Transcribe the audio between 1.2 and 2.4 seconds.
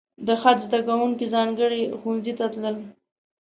ځانګړي ښوونځي